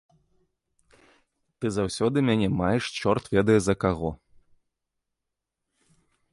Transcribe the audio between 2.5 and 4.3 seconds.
маеш чорт ведае за каго.